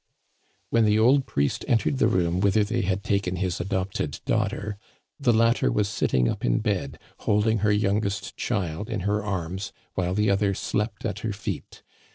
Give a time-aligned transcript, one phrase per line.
[0.71, 4.79] When the old priest entered the room whither they had taken his adopted daughter,
[5.19, 10.15] the latter was sitting up in bed, holding her youngest child in her arms while
[10.15, 11.83] the other slept at her feet.